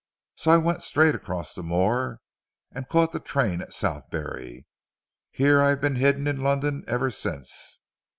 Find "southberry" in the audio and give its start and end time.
3.71-4.65